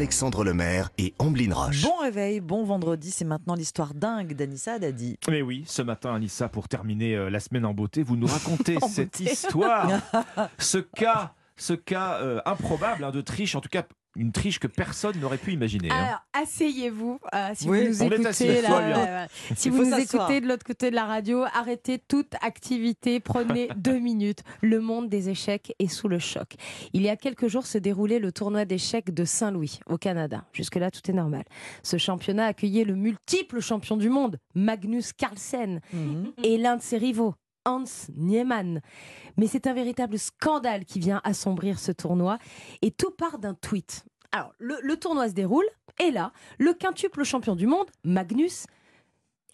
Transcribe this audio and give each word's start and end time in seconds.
Alexandre 0.00 0.44
Lemaire 0.44 0.88
et 0.96 1.12
Amblin 1.18 1.52
Roche. 1.52 1.82
Bon 1.82 1.98
réveil, 2.00 2.40
bon 2.40 2.64
vendredi, 2.64 3.10
c'est 3.10 3.26
maintenant 3.26 3.54
l'histoire 3.54 3.92
dingue 3.92 4.34
d'Anissa 4.34 4.78
Dadi. 4.78 5.18
Mais 5.28 5.42
oui, 5.42 5.62
ce 5.66 5.82
matin, 5.82 6.14
Anissa, 6.14 6.48
pour 6.48 6.68
terminer 6.68 7.16
euh, 7.16 7.28
la 7.28 7.38
semaine 7.38 7.66
en 7.66 7.74
beauté, 7.74 8.02
vous 8.02 8.16
nous 8.16 8.26
racontez 8.26 8.78
cette 8.88 9.18
beauté. 9.18 9.30
histoire, 9.30 9.90
ce 10.58 10.78
cas, 10.78 11.34
ce 11.58 11.74
cas 11.74 12.14
euh, 12.22 12.40
improbable 12.46 13.04
hein, 13.04 13.10
de 13.10 13.20
triche, 13.20 13.54
en 13.54 13.60
tout 13.60 13.68
cas 13.68 13.84
une 14.16 14.32
triche 14.32 14.58
que 14.58 14.66
personne 14.66 15.18
n'aurait 15.20 15.38
pu 15.38 15.52
imaginer. 15.52 15.90
hein. 15.90 16.04
Alors, 16.04 16.20
asseyez-vous. 16.32 17.18
euh, 17.34 17.50
si 17.54 17.68
Oui, 17.68 17.88
vous 17.88 18.04
nous 18.08 18.26
assis, 18.26 18.44
écoutez, 18.44 18.62
là, 18.62 19.22
ouais. 19.22 19.26
si 19.56 19.68
Il 19.68 19.72
vous 19.74 19.84
nous 19.84 19.94
écoutez 19.96 20.40
de 20.40 20.48
l'autre 20.48 20.64
côté 20.64 20.90
de 20.90 20.94
la 20.96 21.04
radio, 21.04 21.44
arrêtez 21.54 21.98
toute 21.98 22.34
activité, 22.42 23.20
prenez 23.20 23.68
deux 23.76 23.98
minutes. 23.98 24.40
Le 24.62 24.80
monde 24.80 25.08
des 25.08 25.28
échecs 25.28 25.74
est 25.78 25.86
sous 25.88 26.08
le 26.08 26.18
choc. 26.18 26.54
Il 26.92 27.02
y 27.02 27.08
a 27.08 27.16
quelques 27.16 27.46
jours 27.48 27.66
se 27.66 27.78
déroulait 27.78 28.18
le 28.18 28.32
tournoi 28.32 28.64
d'échecs 28.64 29.12
de 29.14 29.24
Saint-Louis, 29.24 29.80
au 29.86 29.96
Canada. 29.96 30.44
Jusque-là, 30.52 30.90
tout 30.90 31.08
est 31.10 31.14
normal. 31.14 31.44
Ce 31.82 31.96
championnat 31.96 32.46
accueillait 32.46 32.84
le 32.84 32.94
multiple 32.96 33.60
champion 33.60 33.96
du 33.96 34.08
monde, 34.08 34.38
Magnus 34.54 35.12
Carlsen, 35.12 35.80
Mhm. 35.92 36.32
et 36.44 36.58
l'un 36.58 36.76
de 36.76 36.82
ses 36.82 36.98
rivaux, 36.98 37.34
Hans 37.64 38.08
Niemann. 38.16 38.80
Mais 39.36 39.46
c'est 39.46 39.66
un 39.66 39.74
véritable 39.74 40.18
scandale 40.18 40.84
qui 40.84 40.98
vient 40.98 41.20
assombrir 41.24 41.78
ce 41.78 41.92
tournoi. 41.92 42.38
Et 42.82 42.90
tout 42.90 43.10
part 43.10 43.38
d'un 43.38 43.54
tweet. 43.54 44.04
Alors, 44.32 44.52
le, 44.58 44.78
le 44.82 44.96
tournoi 44.96 45.28
se 45.28 45.34
déroule, 45.34 45.66
et 45.98 46.10
là, 46.10 46.32
le 46.58 46.72
quintuple 46.72 47.24
champion 47.24 47.56
du 47.56 47.66
monde, 47.66 47.86
Magnus, 48.04 48.66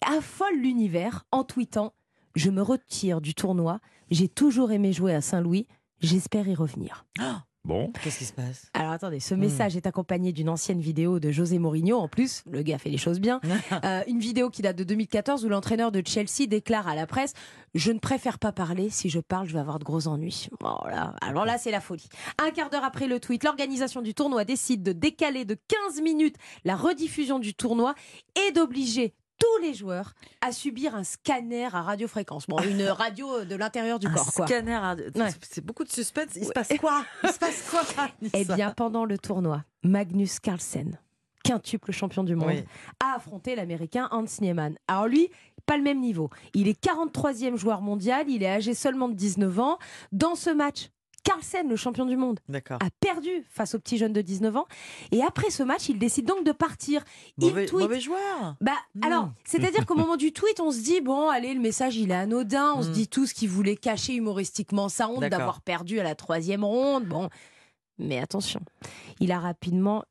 affole 0.05 0.55
l'univers 0.55 1.25
en 1.31 1.43
tweetant 1.43 1.93
Je 2.35 2.49
me 2.51 2.61
retire 2.61 3.19
du 3.21 3.33
tournoi, 3.33 3.79
j'ai 4.11 4.29
toujours 4.29 4.71
aimé 4.71 4.93
jouer 4.93 5.13
à 5.15 5.21
Saint-Louis, 5.21 5.67
j'espère 5.99 6.47
y 6.47 6.55
revenir. 6.55 7.05
Bon, 7.67 7.91
Qu'est-ce 8.01 8.19
qui 8.19 8.23
se 8.23 8.31
passe 8.31 8.71
Alors 8.73 8.93
attendez, 8.93 9.19
ce 9.19 9.35
message 9.35 9.75
est 9.75 9.87
accompagné 9.87 10.31
d'une 10.31 10.47
ancienne 10.47 10.79
vidéo 10.79 11.19
de 11.19 11.31
José 11.31 11.59
Mourinho. 11.59 11.97
En 11.97 12.07
plus, 12.07 12.41
le 12.49 12.61
gars 12.61 12.77
fait 12.77 12.89
les 12.89 12.97
choses 12.97 13.19
bien. 13.19 13.41
Euh, 13.83 14.01
une 14.07 14.19
vidéo 14.19 14.49
qui 14.49 14.61
date 14.61 14.77
de 14.77 14.83
2014 14.83 15.45
où 15.45 15.49
l'entraîneur 15.49 15.91
de 15.91 16.01
Chelsea 16.05 16.47
déclare 16.47 16.87
à 16.87 16.95
la 16.95 17.05
presse 17.05 17.33
Je 17.75 17.91
ne 17.91 17.99
préfère 17.99 18.39
pas 18.39 18.51
parler. 18.51 18.89
Si 18.89 19.09
je 19.09 19.19
parle, 19.19 19.47
je 19.47 19.53
vais 19.53 19.59
avoir 19.59 19.77
de 19.77 19.83
gros 19.83 20.07
ennuis. 20.07 20.47
Voilà. 20.61 21.13
Alors 21.21 21.45
là, 21.45 21.57
c'est 21.57 21.69
la 21.69 21.81
folie. 21.81 22.07
Un 22.41 22.51
quart 22.51 22.69
d'heure 22.69 22.85
après 22.85 23.07
le 23.07 23.19
tweet, 23.19 23.43
l'organisation 23.43 24.01
du 24.01 24.13
tournoi 24.13 24.45
décide 24.45 24.83
de 24.83 24.93
décaler 24.93 25.45
de 25.45 25.55
15 25.87 26.01
minutes 26.01 26.37
la 26.63 26.75
rediffusion 26.75 27.39
du 27.39 27.53
tournoi 27.53 27.93
et 28.47 28.51
d'obliger 28.53 29.13
tous 29.39 29.61
les 29.61 29.73
joueurs 29.73 30.13
à 30.41 30.51
subir 30.51 30.95
un 30.95 31.03
scanner 31.03 31.65
à 31.65 31.81
radiofréquence. 31.81 32.47
Bon, 32.47 32.57
une 32.61 32.83
radio 32.87 33.43
de 33.45 33.55
l'intérieur 33.55 33.99
du 33.99 34.07
Un 34.07 34.13
corps, 34.13 34.31
quoi. 34.33 34.47
scanner, 34.47 34.73
à- 34.75 34.95
Ouais. 35.15 35.29
c'est 35.41 35.63
beaucoup 35.65 35.83
de 35.83 35.89
suspense. 35.91 36.31
Il 36.35 36.45
se 36.45 36.51
passe 36.51 36.69
quoi 36.79 37.03
Il 37.23 37.29
se 37.29 37.39
passe 37.39 37.69
quoi 37.69 37.81
Eh 38.33 38.45
bien, 38.45 38.71
pendant 38.71 39.05
le 39.05 39.17
tournoi, 39.17 39.63
Magnus 39.83 40.39
Carlsen, 40.39 40.97
quintuple 41.43 41.91
champion 41.91 42.23
du 42.23 42.35
monde, 42.35 42.49
Oui. 42.49 42.63
a 43.03 43.15
affronté 43.15 43.55
l'américain 43.55 44.07
Hans 44.11 44.25
Niemann. 44.41 44.75
Alors 44.87 45.07
lui, 45.07 45.29
pas 45.65 45.77
le 45.77 45.83
même 45.83 45.99
niveau. 45.99 46.29
Il 46.53 46.67
est 46.67 46.79
43e 46.81 47.55
joueur 47.57 47.81
mondial, 47.81 48.29
il 48.29 48.43
est 48.43 48.49
âgé 48.49 48.73
seulement 48.73 49.07
de 49.09 49.13
19 49.15 49.59
ans. 49.59 49.77
Dans 50.11 50.35
ce 50.35 50.49
match, 50.49 50.89
Carlsen, 51.27 51.67
le 51.67 51.75
champion 51.75 52.05
du 52.05 52.15
monde, 52.17 52.39
a 52.69 52.89
perdu 52.99 53.29
face 53.49 53.75
au 53.75 53.79
petit 53.79 53.97
jeune 53.97 54.13
de 54.13 54.21
19 54.21 54.55
ans. 54.55 54.65
Et 55.11 55.21
après 55.23 55.49
ce 55.49 55.61
match, 55.63 55.89
il 55.89 55.99
décide 55.99 56.25
donc 56.25 56.43
de 56.45 56.51
partir. 56.51 57.03
Il 57.37 57.47
Mauvais, 57.47 57.65
tweet. 57.65 57.81
mauvais 57.81 57.99
joueur. 57.99 58.55
Bah, 58.61 58.71
Mm. 58.95 59.03
alors, 59.03 59.29
c'est-à-dire 59.43 59.85
qu'au 59.85 59.95
moment 59.95 60.15
du 60.15 60.31
tweet, 60.31 60.59
on 60.59 60.71
se 60.71 60.79
dit, 60.79 61.01
bon, 61.01 61.29
allez, 61.29 61.53
le 61.53 61.59
message, 61.59 61.97
il 61.97 62.11
est 62.11 62.15
anodin. 62.15 62.73
On 62.75 62.81
se 62.81 62.89
Mm. 62.89 62.93
dit 62.93 63.07
tout 63.07 63.25
ce 63.25 63.33
qu'il 63.33 63.49
voulait 63.49 63.75
cacher 63.75 64.13
humoristiquement 64.15 64.89
sa 64.89 65.09
honte 65.09 65.25
d'avoir 65.25 65.61
perdu 65.61 65.99
à 65.99 66.03
la 66.03 66.15
troisième 66.15 66.63
ronde. 66.63 67.05
Bon, 67.05 67.29
mais 67.97 68.19
attention, 68.19 68.61
il 69.19 69.31
a 69.31 69.39
rapidement 69.39 70.03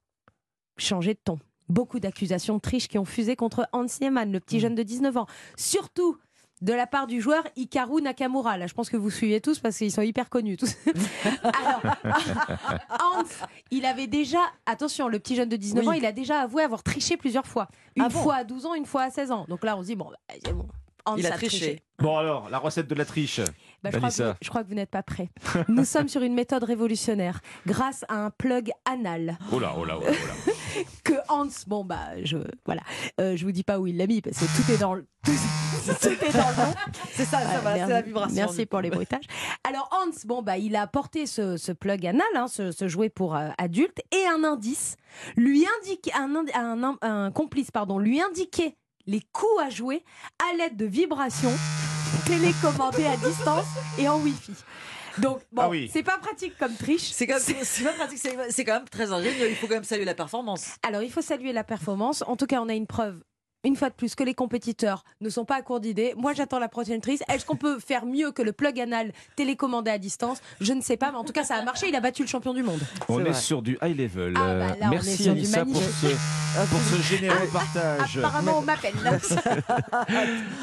changé 0.77 1.15
de 1.15 1.21
ton. 1.25 1.39
Beaucoup 1.69 1.99
d'accusations 1.99 2.57
de 2.57 2.61
triche 2.61 2.87
qui 2.89 2.99
ont 2.99 3.05
fusé 3.05 3.35
contre 3.35 3.69
Hans 3.73 3.87
Niemann, 4.01 4.31
le 4.31 4.39
petit 4.39 4.59
Mm. 4.59 4.61
jeune 4.61 4.75
de 4.77 4.83
19 4.83 5.17
ans. 5.17 5.27
Surtout 5.57 6.17
de 6.63 6.73
la 6.73 6.87
part 6.87 7.07
du 7.07 7.21
joueur 7.21 7.43
Hikaru 7.57 8.01
Nakamura. 8.03 8.57
Là, 8.59 8.67
je 8.67 8.75
pense 8.75 8.89
que 8.91 8.97
vous 8.97 9.11
suivez 9.11 9.41
tous 9.41 9.59
parce 9.59 9.77
qu'ils 9.77 9.93
sont 9.93 10.03
hyper 10.03 10.29
connus 10.31 10.57
tous. 10.57 10.75
Alors, 11.43 11.97
Hans, 13.01 13.25
il 13.71 13.85
avait 13.85 14.07
déjà, 14.07 14.41
attention, 14.67 15.09
le 15.09 15.19
petit 15.19 15.37
jeune 15.37 15.49
de 15.49 15.57
19 15.57 15.83
Oui. 15.85 15.89
ans, 15.89 15.93
il 15.93 16.07
a 16.07 16.13
déjà 16.13 16.41
avoué 16.41 16.63
avoir 16.63 16.83
triché 16.83 17.17
plusieurs 17.17 17.47
fois. 17.47 17.69
Une 17.97 18.05
Ah 18.05 18.09
bon 18.09 18.21
fois 18.23 18.35
à 18.37 18.45
12 18.45 18.67
ans, 18.67 18.75
une 18.75 18.87
fois 18.87 19.03
à 19.03 19.11
16 19.11 19.31
ans. 19.33 19.47
Donc 19.49 19.65
là, 19.65 19.77
on 19.77 19.83
se 19.83 19.87
dit, 19.89 19.97
bon, 19.97 20.07
bah, 20.11 20.35
c'est 20.45 20.53
bon. 20.53 20.67
Hans 21.09 21.15
Il 21.17 21.25
a 21.27 21.31
triché. 21.31 21.83
bon 22.01 22.17
alors, 22.19 22.51
la 22.51 22.59
recette 22.59 22.89
de 22.89 22.95
la 22.97 23.05
triche. 23.05 23.41
Bah, 23.85 23.91
je, 23.93 23.97
crois 23.99 24.11
que, 24.11 24.23
vous- 24.23 24.35
je 24.43 24.49
crois 24.49 24.65
que 24.65 24.69
vous 24.69 24.75
n'êtes 24.75 24.91
pas 24.91 25.05
prêts. 25.05 25.31
Nous 25.69 25.85
sommes 25.85 26.09
sur 26.09 26.23
une 26.23 26.35
méthode 26.35 26.65
révolutionnaire 26.65 27.41
grâce 27.65 28.05
à 28.09 28.25
un 28.25 28.31
plug 28.31 28.73
anal 28.87 29.39
Oh 29.53 29.61
là, 29.61 29.73
oh 29.79 29.85
là, 29.85 29.99
oh 30.01 30.05
là, 30.05 30.11
oh 30.11 30.27
là. 30.49 30.83
que 31.05 31.13
Hans, 31.29 31.47
bon 31.69 31.85
bah 31.85 32.01
je 32.25 32.39
voilà, 32.65 32.83
Euh, 33.21 33.37
je 33.37 33.45
vous 33.45 33.53
dis 33.53 33.63
pas 33.63 33.79
où 33.79 33.87
il 33.87 33.97
l'a 33.99 34.09
mis 34.09 34.21
parce 34.21 34.37
que 34.37 34.45
tout 34.65 34.73
est 34.73 34.79
dans 34.79 34.95
le 34.95 35.07
tout, 35.25 35.31
tout 35.95 36.09
est 36.25 36.33
dans 36.33 36.49
le 36.49 36.57
nom. 36.67 36.75
C'est 37.13 37.25
ça, 37.25 37.41
ça 37.41 37.59
va, 37.61 37.73
c'est 37.73 37.79
merci- 37.79 37.91
la 37.93 38.03
vibration. 38.03 38.35
Merci 38.37 38.67
pour 38.67 38.81
les 38.81 38.91
bruitages. 38.91 39.25
Alors 39.65 39.89
Hans, 39.93 40.11
bon 40.25 40.43
bah 40.43 40.59
il 40.59 40.77
a 40.77 40.87
porté 40.87 41.27
ce, 41.27 41.57
ce 41.57 41.73
plug 41.73 42.07
anal, 42.07 42.23
hein, 42.35 42.47
ce, 42.49 42.73
ce 42.73 42.89
jouet 42.89 43.09
pour 43.09 43.35
euh, 43.37 43.49
adultes, 43.59 44.01
et 44.13 44.27
un 44.27 44.45
indice 44.45 44.97
lui 45.37 45.67
indique 45.81 46.11
un, 46.15 46.29
ind- 46.35 46.51
un, 46.55 46.83
un- 46.83 46.99
un 47.03 47.31
complice 47.31 47.71
pardon 47.71 47.99
lui 47.99 48.21
indiquait 48.21 48.77
les 49.07 49.21
coups 49.33 49.63
à 49.65 49.71
jouer 49.71 50.05
à 50.53 50.57
l'aide 50.57 50.77
de 50.77 50.85
vibrations 50.87 51.53
télécommandées 52.27 53.07
à 53.07 53.17
distance 53.17 53.67
et 53.99 54.09
en 54.09 54.19
Wi-Fi. 54.21 54.53
Donc 55.19 55.41
bon, 55.51 55.63
Ah 55.63 55.69
oui. 55.71 55.89
c'est 55.93 56.03
pas 56.03 56.19
pratique 56.19 56.59
comme 56.59 56.75
triche. 56.75 57.11
C'est 57.13 57.27
quand, 57.27 57.39
quand 57.39 58.73
même 58.75 58.89
très 58.91 59.13
ingénieux. 59.13 59.49
Il 59.49 59.57
faut 59.57 59.67
quand 59.67 59.75
même 59.75 59.85
saluer 59.85 60.05
la 60.05 60.15
performance. 60.15 60.77
Alors, 60.87 61.03
il 61.03 61.11
faut 61.11 61.23
saluer 61.23 61.53
la 61.53 61.65
performance. 61.65 62.23
En 62.27 62.37
tout 62.37 62.47
cas, 62.47 62.61
on 62.61 62.69
a 62.69 62.75
une 62.75 62.87
preuve. 62.87 63.23
Une 63.67 63.75
fois 63.75 63.89
de 63.91 63.95
plus, 63.95 64.15
que 64.15 64.23
les 64.23 64.33
compétiteurs 64.33 65.03
ne 65.21 65.29
sont 65.29 65.45
pas 65.45 65.57
à 65.57 65.63
court 65.63 65.81
d'idées. 65.81 66.15
Moi, 66.17 66.35
j'attends 66.35 66.61
la 66.61 66.69
prochaine 66.69 67.01
triche. 67.01 67.19
Est-ce 67.29 67.45
qu'on 67.45 67.57
peut 67.57 67.81
faire 67.81 68.07
mieux 68.07 68.31
que 68.31 68.41
le 68.41 68.53
plug 68.53 68.79
anal 68.79 69.11
télécommandé 69.35 69.91
à 69.91 69.99
distance? 69.99 70.39
Je 70.61 70.73
ne 70.73 70.81
sais 70.81 70.97
pas, 70.97 71.11
mais 71.11 71.17
en 71.19 71.25
tout 71.25 71.33
cas, 71.33 71.43
ça 71.43 71.57
a 71.57 71.63
marché. 71.65 71.89
Il 71.89 71.97
a 71.97 72.01
battu 72.01 72.23
le 72.23 72.29
champion 72.29 72.55
du 72.55 72.63
monde. 72.63 72.79
On 73.09 73.25
est 73.25 73.33
sur 73.35 73.63
du 73.63 73.77
high 73.83 73.99
level. 73.99 74.35
Ah, 74.37 74.41
bah 74.41 74.47
Euh, 74.47 74.69
là, 74.69 74.77
on 74.85 74.91
Merci 74.91 75.29
Anissa 75.29 75.65
pour 75.65 75.83
ce, 75.83 76.07
pour 76.71 76.81
ce 76.81 77.03
généreux 77.03 77.49
partage. 77.53 78.19
Apparemment, 78.19 78.59
on 78.59 78.63
m'appelle. 78.63 78.95
là. 79.03 79.19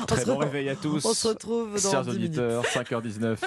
On 0.02 0.06
Très 0.06 0.22
se 0.22 0.26
bon 0.26 0.38
réveil 0.38 0.70
à 0.70 0.76
tous. 0.78 1.04
On 1.06 1.14
se 1.14 1.28
retrouve 1.28 1.84
dans 1.84 1.92
Chers 1.92 2.06
10 2.06 2.10
minutes. 2.12 2.38
auditeurs, 2.38 2.64
5h19. 2.64 3.38